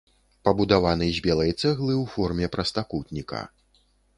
[0.47, 3.47] Пабудаваны з белай цэглы ў форме прастакутніка.